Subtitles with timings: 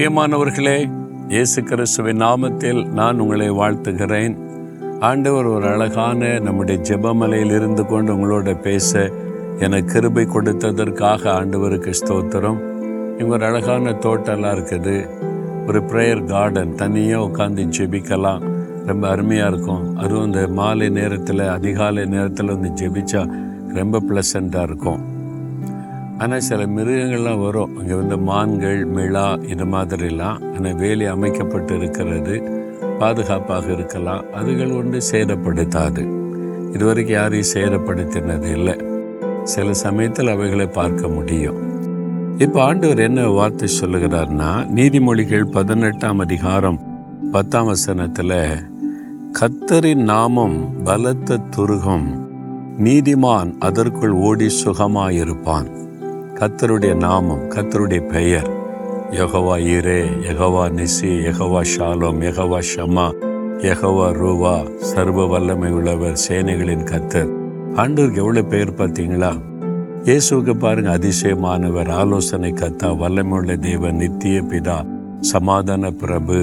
[0.00, 0.90] பிரியமானவர்களே
[1.28, 4.36] இயேசு கிறிஸ்துவின் நாமத்தில் நான் உங்களை வாழ்த்துகிறேன்.
[5.00, 9.10] ஆண்டவர் ஒரு அழகான நம்முடைய ஜெபமலையில் இருந்து கொண்டு உங்களோட பேச
[9.58, 12.58] எனக்கு கிருபை கொடுத்ததற்காக ஆண்டவருக்கு ஸ்தோத்திரம்.
[13.18, 15.08] இங்கே ஒரு அழகான தோட்டம்லாம் இருக்குது.
[15.66, 18.42] ஒரு ப்ரேயர் கார்டன் தனியாக உட்காந்து ஜெபிக்கலாம்.
[18.86, 19.96] ரொம்ப அருமையாக இருக்கும்.
[19.96, 23.30] அதுவும் இந்த மாலை நேரத்தில் அதிகாலை நேரத்தில் வந்து ஜெபிச்சா
[23.74, 25.18] ரொம்ப ப்ளசண்ட்டாக இருக்கும்.
[26.22, 27.78] ஆனால் சில மிருகங்கள்லாம் வரும்.
[27.80, 30.40] இங்கே வந்து மான்கள் மிளா இது மாதிரிலாம்.
[30.54, 32.34] ஆனால் வேலி அமைக்கப்பட்டு இருக்கிறது.
[32.98, 34.24] பாதுகாப்பாக இருக்கலாம்.
[34.40, 36.02] அதுகள் ஒன்று சேதப்படுத்தாது.
[36.72, 38.76] இதுவரைக்கும் யாரையும் சேதப்படுத்தினது இல்லை.
[39.44, 41.58] சில சமயத்தில் அவைகளை பார்க்க முடியும்.
[42.38, 46.80] இப்போ ஆண்டவர் என்ன வார்த்தை சொல்லுகிறார்னா நீதிமொழிகள் பதினெட்டாம் அதிகாரம்
[47.32, 48.38] பத்தாம் வசனத்தில்
[49.38, 52.08] கத்தரின் நாமம் பலத்த துருகம்
[52.78, 55.68] நீதிமான் அதற்குள் ஓடி சுகமாயிருப்பான்.
[56.40, 58.46] கத்தருடைய நாமம் கத்தருடைய பெயர்.
[59.12, 63.04] யகவா இரே யகவா நிசி யகவா ஷாலோம் யகவா ஷமா
[63.58, 67.30] யகவா ரூவா சர்வ வல்லமை உள்ளவர் சேனைகளின் கத்தர்
[67.76, 69.32] ஆண்டவருக்கு எவ்வளோ பெயர் பார்த்தீங்களா?
[70.04, 74.78] இயேசுவுக்கு பாருங்க அதிசயமானவர் ஆலோசனை கத்தா வல்லமையுள்ள தேவன் நித்திய பிதா
[75.20, 76.40] சமாதான பிரபு.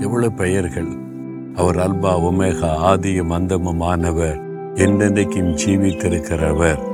[0.00, 0.92] எவ்வளவு பெயர்கள்.
[1.56, 4.38] அவர் அல்பா உமேகா ஆதியும் அந்தமுமானவர்
[4.74, 6.87] என்றென்றைக்கும் ஜீவித்திருக்கிறவர்.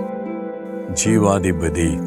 [0.93, 1.99] ஜீவாதிபதி.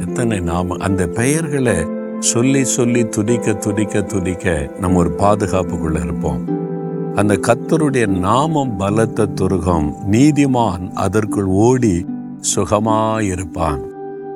[0.00, 1.86] எத்தனை நாம அந்த பெயர்களை
[2.18, 6.54] சொல்லி சொல்லி துதிக்க துதிக்க துதிக்க நம்ம ஒரு பாதுகாப்புக்குள்ள இருப்போம்.
[7.14, 12.06] அந்த கத்தருடைய நாமம் பலத்த துருகம் நீதிமான் அதற்குள் ஓடி
[12.54, 13.80] சுகமாயிருப்பான்.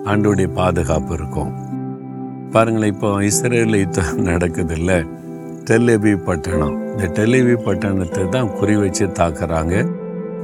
[0.04, 1.52] ஆண்டுடைய பாதுகாப்பு இருக்கும்.
[2.50, 5.04] பாருங்களேன் இப்போ இஸ்ரேலில் யுத்தம் நடக்குது இல்லை
[5.64, 6.76] டெல்லிவி பட்டணம்.
[6.90, 9.90] இந்த டெல்லிவி பட்டணத்தை தான் குறி வச்சு தாக்குறாங்க.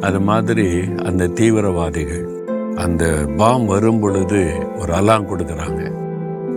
[0.01, 2.46] அது மாதிரி அந்த தீவிரவாதிகள்.
[2.77, 5.93] அந்த பாம் வரும் பொழுது ஒரு அலாம் கொடுக்குறாங்க.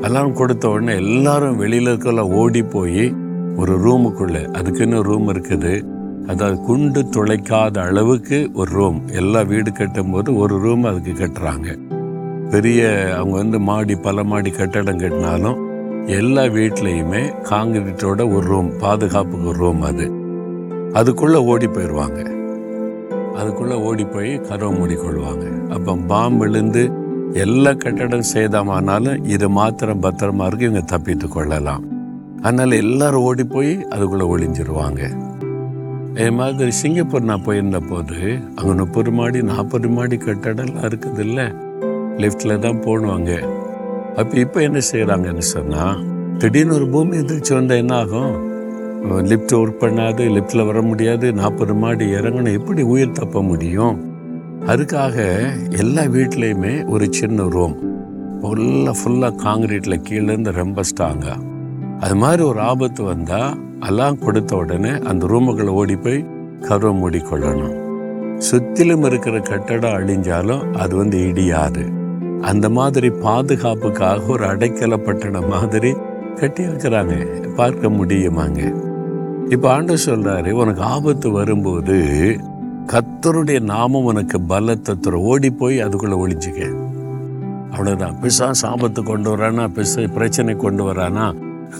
[0.02, 3.16] அலாம் கொடுத்த உடனே எல்லாரும் வெளியில இருக்கல ஓடி போய்
[3.56, 5.86] ஒரு ரூமுக்குள்ள அதுக்குன்னு ரூம் இருக்குது.
[6.28, 9.08] அதாவது குண்டு துளைக்காத அளவுக்கு ஒரு ரூம்.
[9.08, 11.78] எல்லா வீடு கட்டும் போது ஒரு ரூம் அதுக்கு கட்டுறாங்க.
[12.52, 15.58] பெரிய அவங்க வந்து மாடி பல மாடி கட்டடம் கட்டினாலும்
[16.06, 20.12] எல்லா வீட்லேயுமே காங்கிரீட்டோட ஒரு ரூம் பாதுகாப்புக்கு ஒரு ரூம் அது.
[20.94, 22.38] அதுக்குள்ளே ஓடி போயிடுவாங்க.
[23.40, 25.46] அதுக்குள்ளே ஓடி போய் கதவை மூடிக்கொள்வாங்க.
[25.76, 26.84] அப்போ பாம்பு விழுந்து
[27.44, 31.84] எல்லா கட்டடம் சேதமானாலும் இது மாத்திரம் பத்திரமா இருக்கு இவங்க தப்பித்து கொள்ளலாம்.
[32.46, 35.02] அதனால எல்லாரும் ஓடி போய் அதுக்குள்ளே ஒளிஞ்சிருவாங்க.
[36.22, 38.18] இது மாதிரி சிங்கப்பூர் நான் போயிருந்த போது
[38.58, 41.46] அங்கே முப்பது மாடி நாற்பது மாடி கட்டடம்லாம் இருக்குது இல்லை
[42.24, 43.32] லிஃப்டில் தான் போடுவாங்க.
[44.20, 46.00] அப்போ இப்போ என்ன செய்கிறாங்கன்னு சொன்னால்
[46.42, 48.34] திடீர்னு ஒரு பூமி எதிர்ச்சி வந்தால் என்ன ஆகும்?
[49.04, 52.54] லிஃப்ட் ஒர்க் பண்ணாது லிஃப்டில் வர முடியாது நாற்பது மாடி இறங்கணும்.
[52.54, 54.18] எப்படி உயிர் தப்ப முடியும்?
[54.66, 57.88] அதுக்காக எல்லா வீட்லேயுமே ஒரு சின்ன ரூம்
[58.42, 61.40] ஃபுல்லாக ஃபுல்லாக காங்கிரீட்டில் கீழேருந்து ரொம்ப ஸ்ட்ராங்காக
[62.00, 66.26] அது மாதிரி ஒரு ஆபத்து வந்தால் எல்லாம் கொடுத்த உடனே அந்த ரூமுகளை ஓடி போய்
[66.62, 67.76] கருவை மூடிக்கொள்ளணும்.
[68.38, 71.92] சுற்றிலும் இருக்கிற கட்டடம் அழிஞ்சாலும் அது வந்து இடியாது.
[72.42, 75.94] அந்த மாதிரி பாதுகாப்புக்காக ஒரு அடைக்கல பட்டணம் மாதிரி
[76.36, 78.88] கட்டி வைக்கிறாங்க பார்க்க முடியுமாங்க?
[79.50, 81.96] இப்ப ஆண்டு சொல்றாரு உனக்கு ஆபத்து வரும்போது
[82.92, 86.72] கத்தருடைய நாமம் உனக்கு பலத்தை தர ஓடி போய் அதுக்குள்ள ஒளிஞ்சுக்க.
[87.72, 88.16] அவ்வளவுதான்.
[88.22, 91.34] பிசாஸ் ஆபத்து கொண்டு வரானா பிச பிரச்சனை கொண்டு வரானா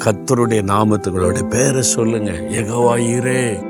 [0.04, 2.32] கத்தருடைய நாமத்துகளோட பேரை சொல்லுங்க.
[2.32, 3.64] எகவாயிரே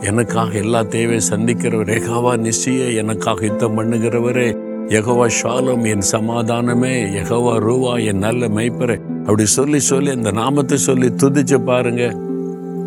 [0.00, 4.48] எனக்காக எல்லா தேவையும் சந்திக்கிறவர் எகவா நிச்சய எனக்காக யுத்தம் பண்ணுகிறவரே
[4.88, 9.00] எகவா ஷாலம் என் சமாதானமே எகவா ரூவா என் நல்ல மெய்ப்பரே.
[9.18, 12.16] அப்படி சொல்லி சொல்லி அந்த நாமத்தை சொல்லி துதிச்சு பாருங்க.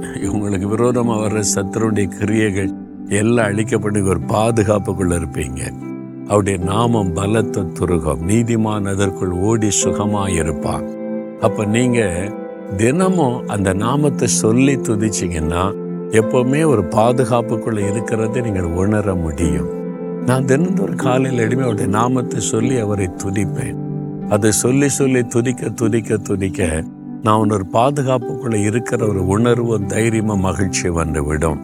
[0.02, 2.72] இவங்களுக்கு விரோதமாக வர்ற சத்துருடைய கிரியைகள்
[3.10, 5.62] எல்லாம் அழிக்கப்பட்டு ஒரு பாதுகாப்புக்குள்ள இருப்பீங்க.
[6.28, 10.86] அவருடைய நாமம் பலத்த துருகம் நீதிமான் அதற்குள் ஓடி சுகமாயிருப்பான்
[11.40, 12.32] அப்போ நீங்க
[12.78, 15.64] தினமும் அந்த நாமத்தை சொல்லி துதிச்சிங்கன்னா
[16.12, 19.70] எப்போவுமே ஒரு பாதுகாப்புக்குள்ள இருக்கிறதை நீங்கள் உணர முடியும்.
[20.26, 23.78] நான் தினந்தோறும் காலையில் எடுமே அவருடைய நாமத்தை சொல்லி அவரை துதிப்பேன்.
[24.30, 26.84] அதை சொல்லி சொல்லி துதிக்க துதிக்க துதிக்க
[27.24, 31.62] நான் ஒரு பாதுகாப்புக்குள்ளே இருக்கிற ஒரு உணர்வும் தைரியமும் மகிழ்ச்சி வந்து விடும்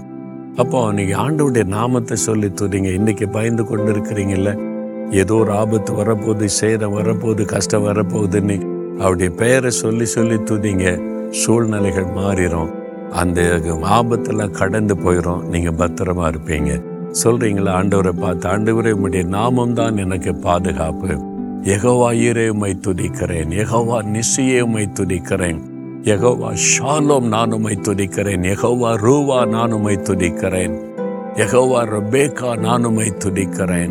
[0.56, 2.94] அப்போ நீங்க ஆண்டவுடைய நாமத்தை சொல்லி துதிங்க.
[2.94, 4.52] இன்னைக்கு பயந்து கொண்டு இருக்கிறீங்கல்ல
[5.12, 8.58] ஏதோ ஒரு ஆபத்து வரப்போகுது சேரம் வரப்போகுது கஷ்டம் வரப்போகுதுன்னு
[9.00, 10.86] அவருடைய பெயரை சொல்லி சொல்லி துதிங்க.
[11.30, 12.74] சூழ்நிலைகள் மாறிடும்
[13.12, 13.42] அந்த
[14.00, 16.84] ஆபத்தெல்லாம் கடந்து போயிடும் நீங்க பத்திரமா இருப்பீங்க.
[17.24, 17.74] சொல்றீங்களா?
[17.80, 21.35] ஆண்டவரை பார்த்து ஆண்டவரே உங்களுடைய நாமம் தான் எனக்கு பாதுகாப்பு.
[21.64, 22.50] எகவா ஈரே
[22.88, 23.66] துதிக்கிறேன்.
[23.66, 24.62] எகவா நிசியே
[25.00, 25.60] துதிக்கிறேன்.
[26.04, 28.44] யெகோவா ஷாலோம் நான் உம்மை துதிக்கிறேன்.
[28.44, 30.80] யெகோவா ரூவா நான் உம்மை துதிக்கிறேன்.
[31.36, 33.90] யெகோவா ரபேகா நான் உம்மை துதிக்கிறேன்.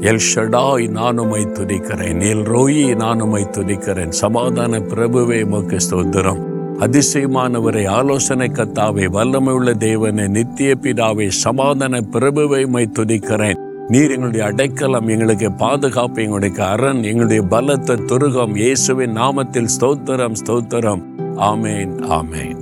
[0.00, 2.20] எல் ஷடாய் நான் உம்மை துதிக்கிறேன்.
[2.20, 4.08] எல் ரோயி நான் உம்மை துதிக்கிறேன்.
[4.08, 6.48] சமாதான பிரபுவே உமக்கு ஸ்தோத்திரம்.
[6.78, 13.69] அதிசயமானவரை ஆலோசனை கத்தாவை வல்லமை உள்ள தேவனை நித்திய பிதாவை சமாதான பிரபுவை உம்மை துதிக்கிறேன்.
[13.90, 18.56] நீர் எங்களுடைய அடைக்கலம் எங்களுக்கு பாதுகாப்பு எங்களுடைய அரண் எங்களுடைய பலத்த துருகம்.
[18.56, 21.02] இயேசுவின் நாமத்தில் ஸ்தோத்திரம் ஸ்தோத்திரம்.
[21.36, 22.59] ஆமேன் ஆமேன்.